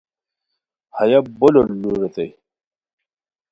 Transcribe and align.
ہیہ 0.97 1.19
بو 1.37 1.47
لوٹ 1.53 1.67
لو 1.81 1.91
ریتائے 2.01 2.29